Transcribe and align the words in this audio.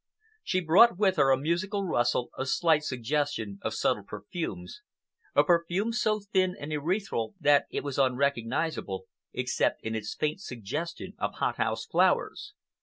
She 0.43 0.61
brought 0.61 0.97
with 0.97 1.17
her 1.17 1.29
a 1.29 1.37
musical 1.37 1.83
rustle, 1.85 2.31
a 2.35 2.47
slight 2.47 2.83
suggestion 2.83 3.59
of 3.61 3.75
subtle 3.75 4.01
perfumes—a 4.01 5.43
perfume 5.43 5.93
so 5.93 6.21
thin 6.33 6.55
and 6.59 6.73
ethereal 6.73 7.35
that 7.39 7.67
it 7.69 7.83
was 7.83 7.99
unrecognizable 7.99 9.05
except 9.31 9.79
in 9.83 9.93
its 9.93 10.15
faint 10.15 10.41
suggestion 10.41 11.13
of 11.19 11.35
hothouse 11.35 11.85
flowers. 11.85 12.55